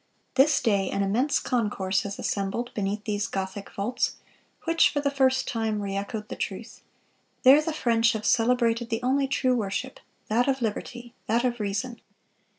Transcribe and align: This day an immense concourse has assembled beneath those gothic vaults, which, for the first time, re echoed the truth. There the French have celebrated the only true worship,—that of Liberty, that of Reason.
This 0.33 0.63
day 0.63 0.89
an 0.89 1.03
immense 1.03 1.39
concourse 1.39 2.01
has 2.01 2.17
assembled 2.17 2.73
beneath 2.73 3.05
those 3.05 3.27
gothic 3.27 3.69
vaults, 3.69 4.15
which, 4.63 4.89
for 4.89 4.99
the 4.99 5.11
first 5.11 5.47
time, 5.47 5.79
re 5.79 5.95
echoed 5.95 6.27
the 6.27 6.35
truth. 6.35 6.81
There 7.43 7.61
the 7.61 7.71
French 7.71 8.13
have 8.13 8.25
celebrated 8.25 8.89
the 8.89 9.03
only 9.03 9.27
true 9.27 9.55
worship,—that 9.55 10.47
of 10.47 10.59
Liberty, 10.59 11.13
that 11.27 11.43
of 11.45 11.59
Reason. 11.59 12.01